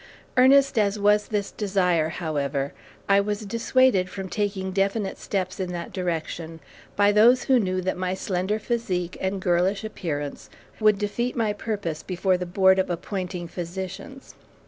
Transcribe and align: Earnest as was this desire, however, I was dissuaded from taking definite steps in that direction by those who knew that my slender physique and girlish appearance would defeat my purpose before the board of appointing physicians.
Earnest 0.35 0.79
as 0.79 0.97
was 0.97 1.27
this 1.27 1.51
desire, 1.51 2.09
however, 2.09 2.73
I 3.07 3.21
was 3.21 3.45
dissuaded 3.45 4.09
from 4.09 4.29
taking 4.29 4.71
definite 4.71 5.19
steps 5.19 5.59
in 5.59 5.71
that 5.73 5.93
direction 5.93 6.59
by 6.95 7.11
those 7.11 7.43
who 7.43 7.59
knew 7.59 7.81
that 7.83 7.97
my 7.97 8.15
slender 8.15 8.57
physique 8.57 9.15
and 9.21 9.39
girlish 9.39 9.83
appearance 9.83 10.49
would 10.79 10.97
defeat 10.97 11.35
my 11.35 11.53
purpose 11.53 12.01
before 12.01 12.35
the 12.35 12.47
board 12.47 12.79
of 12.79 12.89
appointing 12.89 13.47
physicians. 13.47 14.33